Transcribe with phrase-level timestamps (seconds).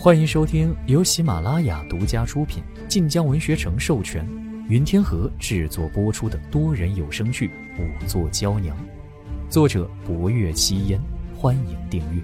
[0.00, 4.24] 欢迎收听由喜马拉雅独家出品、晋江文学城授权、
[4.68, 7.48] 云天河制作播出的多人有声剧
[7.80, 8.76] 《五座娇娘》，
[9.50, 11.00] 作者：博月七烟。
[11.34, 12.22] 欢迎订阅。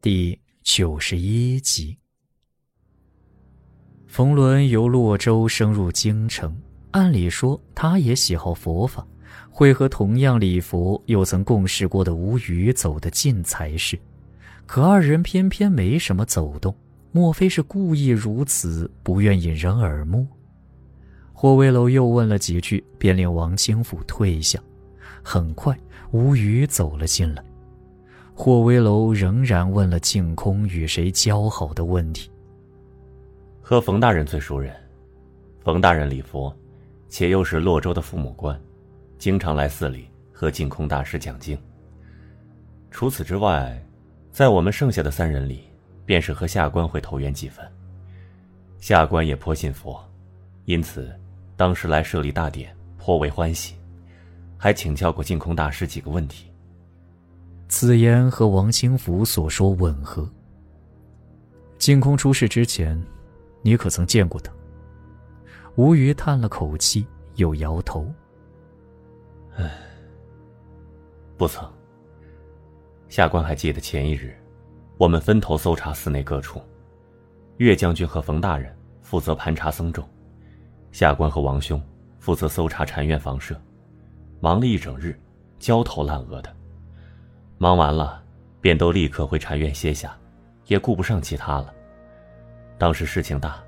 [0.00, 1.96] 第九十一集，
[4.08, 6.60] 冯仑由洛州升入京城，
[6.90, 9.06] 按理说他也喜好佛法。
[9.50, 13.98] 会和同样礼佛又曾共事过的吴语走得近才是，
[14.66, 16.74] 可二人偏偏没什么走动，
[17.10, 20.26] 莫非是故意如此，不愿引人耳目？
[21.32, 24.58] 霍威楼又问了几句，便令王清甫退下。
[25.22, 25.76] 很快，
[26.10, 27.44] 吴宇走了进来，
[28.34, 32.30] 霍威楼仍然问了净空与谁交好的问题。
[33.60, 34.74] 和冯大人最熟人，
[35.62, 36.54] 冯大人礼佛，
[37.08, 38.58] 且又是洛州的父母官。
[39.22, 41.56] 经常来寺里和净空大师讲经。
[42.90, 43.80] 除此之外，
[44.32, 45.62] 在我们剩下的三人里，
[46.04, 47.64] 便是和下官会投缘几分。
[48.80, 50.04] 下官也颇信佛，
[50.64, 51.08] 因此
[51.56, 53.76] 当时来设立大典颇为欢喜，
[54.58, 56.50] 还请教过净空大师几个问题。
[57.68, 60.28] 此言和王清福所说吻合。
[61.78, 63.00] 净空出世之前，
[63.62, 64.52] 你可曾见过他？
[65.76, 68.12] 吴瑜叹了口气，又摇头。
[69.56, 69.70] 唉，
[71.36, 71.70] 不曾。
[73.08, 74.34] 下官还记得前一日，
[74.96, 76.60] 我们分头搜查寺内各处，
[77.58, 80.08] 岳将军和冯大人负责盘查僧众，
[80.90, 81.80] 下官和王兄
[82.18, 83.54] 负责搜查禅院房舍，
[84.40, 85.18] 忙了一整日，
[85.58, 86.54] 焦头烂额的。
[87.58, 88.22] 忙完了，
[88.60, 90.16] 便都立刻回禅院歇下，
[90.66, 91.74] 也顾不上其他了。
[92.78, 93.62] 当时事情大，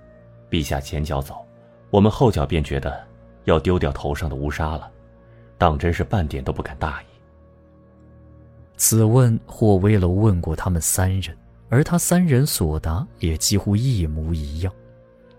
[0.49, 1.45] 陛下前脚走，
[1.91, 3.07] 我们后脚便觉得
[3.45, 4.91] 要丢掉头上的乌纱了。
[5.59, 7.07] 当真是半点都不敢大意。
[8.77, 11.37] 此问霍威楼问过他们三人，
[11.69, 14.73] 而他三人所答也几乎一模一样。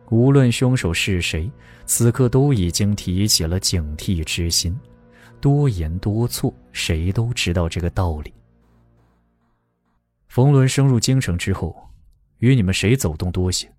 [0.09, 1.52] 无论凶手是谁，
[1.86, 4.77] 此刻都已经提起了警惕之心。
[5.42, 8.33] 多言多错，谁都知道这个道理。
[10.27, 11.75] 冯伦升入京城之后，
[12.37, 13.71] 与你们谁走动多些？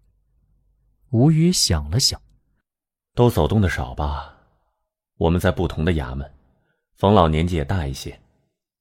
[1.10, 2.20] 吴宇想了想，
[3.14, 4.35] 都走动的少吧。
[5.18, 6.30] 我们在不同的衙门，
[6.96, 8.18] 冯老年纪也大一些，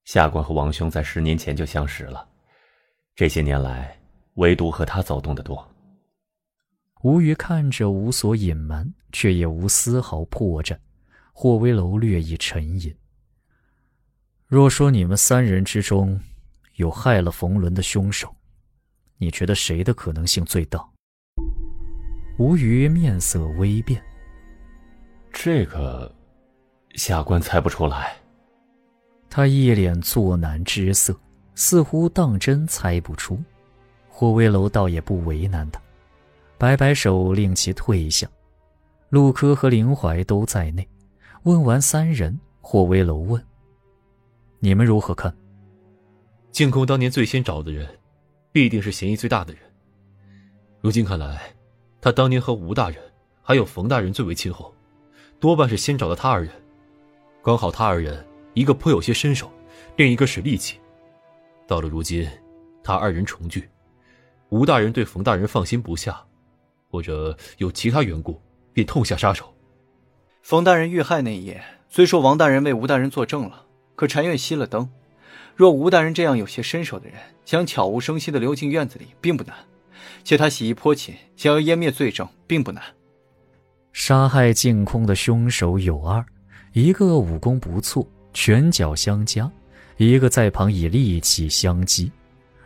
[0.04, 2.28] 下官和王兄在十年前就相识了，
[3.16, 3.98] 这些年来
[4.34, 5.66] 唯独和他走动的多。
[7.04, 10.78] 吴虞看着无所隐瞒，却也无丝毫破绽。
[11.32, 12.96] 霍威楼略一沉吟。
[14.48, 16.18] 若说你们三人之中
[16.76, 18.34] 有害了冯仑的凶手，
[19.18, 20.82] 你觉得谁的可能性最大？
[22.40, 24.02] 吴瑜面色微变。
[25.34, 26.15] 这个。
[26.96, 28.16] 下官猜不出来。
[29.30, 31.18] 他一脸作难之色，
[31.56, 33.38] 似乎当真猜不出。
[34.08, 35.82] 霍威楼倒也不为难他，
[36.58, 38.26] 摆摆手令其退下。
[39.10, 40.88] 陆柯和林怀都在内。
[41.44, 43.44] 问完三人，霍威楼问
[44.60, 45.36] ：“你们如何看？”
[46.52, 47.88] 净空当年最先找的人，
[48.52, 49.62] 必定是嫌疑最大的人。
[50.82, 51.54] 如今看来，
[52.00, 52.98] 他当年和吴大人
[53.42, 54.74] 还有冯大人最为亲厚，
[55.40, 56.52] 多半是先找的他二人。
[57.46, 58.26] 刚好他二人，
[58.56, 59.52] 一个颇有些身手，
[59.98, 60.80] 另一个使力气。
[61.68, 62.28] 到了如今，
[62.84, 63.70] 他二人重聚，
[64.50, 66.20] 吴大人对冯大人放心不下，
[66.90, 68.42] 或者有其他缘故，
[68.74, 69.54] 便痛下杀手。
[70.42, 74.90] 冯大人遇害那夜，虽说王大人为吴大人作证了，可禅院熄了灯。
[75.56, 79.54] 若吴大人这样有些身手的人，想悄无声息的溜进院子里，并不难；
[80.24, 82.84] 且他洗衣颇勤，想要湮灭罪证，并不难。
[83.94, 86.26] 杀害净空的凶手有二。
[86.76, 89.50] 一个武功不错，拳脚相加；
[89.96, 92.12] 一个在旁以力气相击。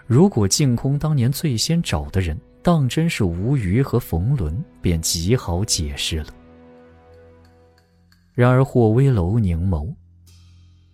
[0.08, 6.34] 如果净空当年最先找的人当真是吴虞和冯仑，便极好解释了。
[8.34, 9.94] 然而霍威楼凝眸：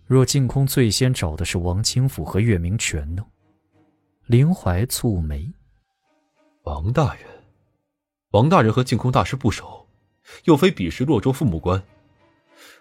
[0.06, 3.24] 若净空最先找的是王清甫和岳明权呢？
[4.26, 5.50] 林怀蹙眉：
[6.64, 7.22] 王大人，
[8.32, 9.86] 王大人和净空大师不熟，
[10.44, 11.82] 又非彼时洛州父母官。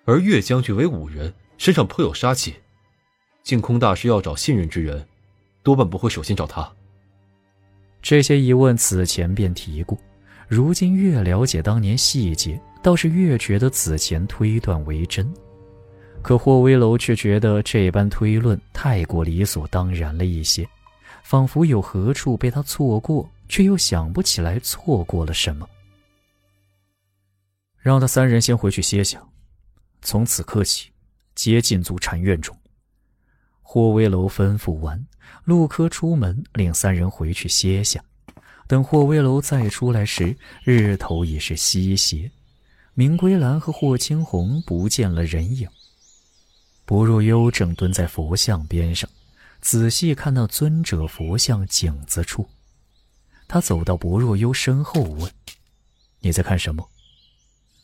[0.05, 2.55] 而岳将军为武人，身上颇有杀气。
[3.43, 5.05] 净空大师要找信任之人，
[5.61, 6.71] 多半不会首先找他。
[8.01, 9.97] 这些疑问此前便提过，
[10.47, 15.31] 如今越了解当年细节，倒是越觉得此前推断为真。
[16.21, 20.67] 可霍威楼却觉得这般推论太过理所当然了一些，
[21.23, 25.67] 仿佛有何处被他错过，却又想不起来错过了什么。
[27.77, 29.19] 让他三人先回去歇歇。
[30.05, 30.91] 从此刻起，
[31.33, 32.55] 皆进驻禅院中。
[33.63, 35.03] 霍威楼吩咐完，
[35.45, 37.99] 陆柯出门，令三人回去歇下。
[38.67, 42.31] 等霍威楼再出来时，日头已是西斜。
[42.93, 45.67] 明归兰和霍青红不见了人影。
[46.85, 49.09] 薄若幽正蹲在佛像边上，
[49.59, 52.47] 仔细看那尊者佛像颈子处。
[53.47, 55.31] 他走到薄若幽身后问
[56.21, 56.87] ：“你在看什么？”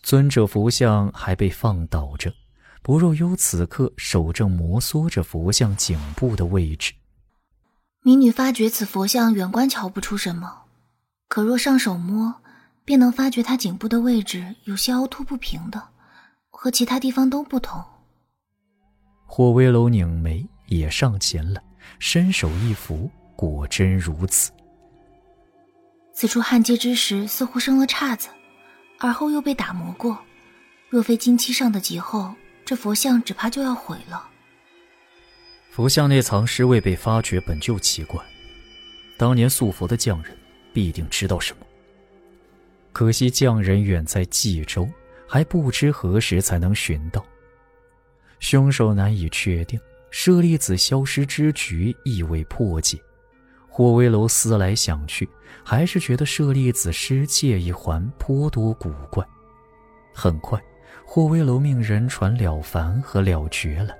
[0.03, 2.33] 尊者佛像还被放倒着。
[2.83, 6.94] 不若幽此刻手正摩挲着佛像颈部的位置。
[8.01, 10.63] 民女发觉此佛像远观瞧不出什么，
[11.27, 12.33] 可若上手摸，
[12.83, 15.89] 便能发觉它颈部的位置有些凹凸不平的，
[16.50, 17.83] 和其他地方都不同。
[19.27, 21.62] 霍威楼拧眉，也上前了，
[22.00, 24.51] 伸手一扶，果真如此。
[26.15, 28.27] 此处焊接之时似乎生了岔子，
[29.03, 30.18] 而后又被打磨过，
[30.88, 32.33] 若非金漆上的极厚。
[32.63, 34.30] 这佛像只怕就要毁了。
[35.71, 38.24] 佛像内藏尸未被发觉，本就奇怪。
[39.18, 40.38] 当年塑佛的匠人
[40.71, 41.65] 必定知道什么。
[42.94, 44.88] 可惜匠人远在冀州，
[45.27, 47.25] 还不知何时才能寻到。
[48.39, 49.77] 凶手难以确定，
[50.12, 52.97] 舍利子消失之局亦未破解。
[53.71, 55.27] 霍威楼思来想去，
[55.63, 59.25] 还是觉得舍利子失戒一环颇多古怪。
[60.13, 60.62] 很快。
[61.13, 63.94] 霍威楼命人传了凡和了绝了，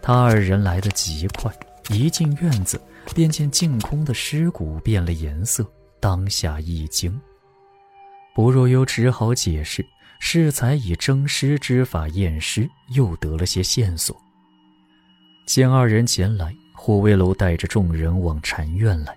[0.00, 1.52] 他二人来得极快，
[1.90, 2.80] 一进院子
[3.14, 5.70] 便见净空的尸骨变了颜色，
[6.00, 7.20] 当下一惊。
[8.34, 9.84] 薄若幽只好解释，
[10.18, 14.16] 适才以蒸尸之法验尸，又得了些线索。
[15.46, 16.50] 见二人前来，
[16.86, 19.12] 霍威楼带着众人往禅院来，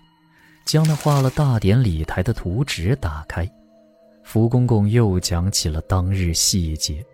[0.66, 3.48] 将那画了大典礼台的图纸打开。
[4.24, 7.06] 福公公又讲起了当日细节。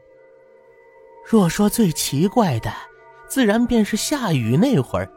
[1.30, 2.72] 若说最奇怪的，
[3.28, 5.12] 自然便是下雨那会儿，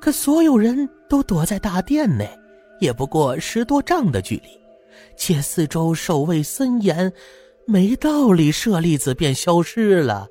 [0.00, 2.28] 可所有人都躲在大殿内，
[2.80, 4.60] 也不过十多丈的距离，
[5.16, 7.12] 且四周守卫森严，
[7.64, 10.26] 没道理舍利子便消失了。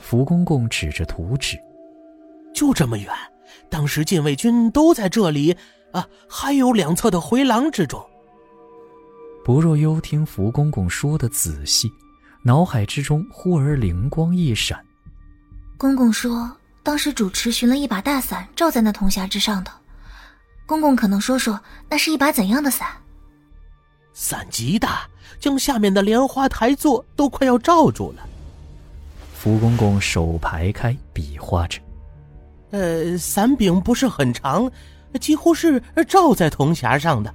[0.00, 1.58] 福公公指着图纸，
[2.56, 3.12] 就这么远，
[3.68, 5.54] 当时禁卫军都在这里
[5.92, 8.02] 啊，还有两侧的回廊之中。
[9.44, 11.92] 不若幽听福公公说的仔细，
[12.42, 14.82] 脑海之中忽而灵光一闪。
[15.76, 16.50] 公公说，
[16.82, 19.70] 当时主持寻了一把大伞，罩在那铜匣之上的。
[20.64, 21.60] 公公可能说说，
[21.90, 22.88] 那是一把怎样的伞？
[24.14, 25.06] 伞极大，
[25.38, 28.26] 将下面的莲花台座都快要罩住了。
[29.34, 31.78] 福公公手排开，比划着。
[32.76, 34.70] 呃，伞柄不是很长，
[35.18, 37.34] 几乎是罩在铜匣上的。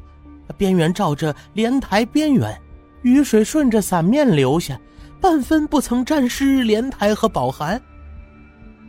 [0.56, 2.56] 边缘罩着莲台边缘，
[3.02, 4.80] 雨水顺着伞面流下，
[5.20, 7.82] 半分不曾沾湿莲台和宝函。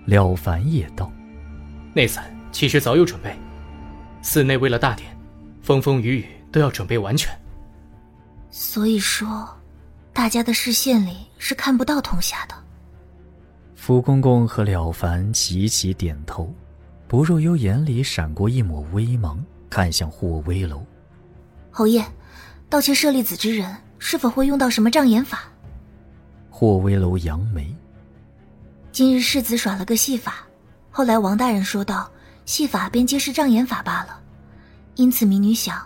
[0.05, 1.11] 了凡也道
[1.97, 3.35] ：“那伞其实早有准备，
[4.21, 5.09] 寺内为了大典，
[5.63, 7.35] 风风雨雨都要准备完全。
[8.51, 9.49] 所以说，
[10.13, 12.55] 大家的视线里是看不到铜匣的。”
[13.75, 16.53] 福公公和了凡齐齐点头，
[17.09, 20.85] 不若幽眼里闪过一抹微芒，看向霍威楼。
[21.71, 22.05] 侯爷，
[22.69, 25.45] 盗窃舍利子之人是否会用到什么障眼法？
[26.49, 27.75] 霍威楼扬眉。
[28.93, 30.47] 今日世子耍了个戏法，
[30.91, 32.09] 后来王大人说道，
[32.45, 34.21] 戏法便皆是障眼法罢了。
[34.95, 35.85] 因此，民女想，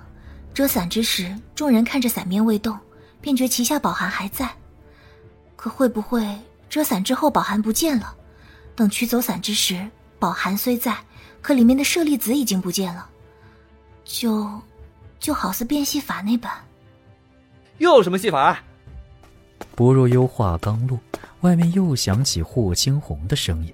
[0.52, 2.76] 遮伞之时，众人看着伞面未动，
[3.20, 4.50] 便觉旗下宝函还在。
[5.54, 6.26] 可会不会
[6.68, 8.14] 遮伞之后宝函不见了？
[8.74, 10.96] 等取走伞之时，宝函虽在，
[11.40, 13.08] 可里面的舍利子已经不见了。
[14.04, 14.48] 就。
[15.18, 16.52] 就好似变戏法那般，
[17.78, 18.58] 又有什么戏法？
[19.74, 21.00] 薄若幽话刚落，
[21.40, 23.72] 外面又响起霍青红的声音。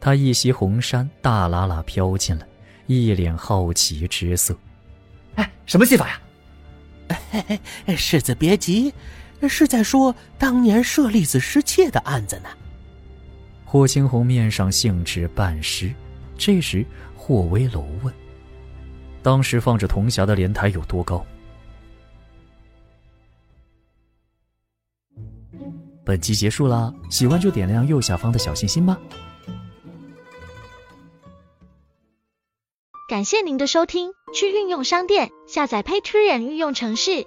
[0.00, 2.46] 他一袭红衫，大喇喇飘进来，
[2.86, 4.56] 一脸好奇之色。
[5.34, 6.20] 哎，什么戏法呀？
[7.96, 8.94] 世子别急，
[9.48, 12.48] 是在说当年舍利子失窃的案子呢。
[13.64, 15.92] 霍青红面上兴致半失。
[16.36, 16.84] 这时，
[17.16, 18.12] 霍威楼问。
[19.22, 21.24] 当时放着铜匣的莲台有多高？
[26.04, 28.98] 本集结束啦，喜欢就点亮右下方的小心心吧。
[33.08, 37.26] 感谢您的收听，去运用商店下载 Patreon 运用城市，